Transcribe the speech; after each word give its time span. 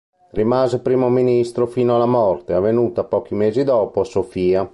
Rimase 0.31 0.79
Primo 0.79 1.09
Ministro 1.11 1.67
fino 1.67 1.93
alla 1.93 2.07
morte, 2.07 2.53
avvenuta 2.53 3.03
pochi 3.03 3.35
mesi 3.35 3.63
dopo 3.63 4.01
a 4.01 4.03
Sofia. 4.03 4.67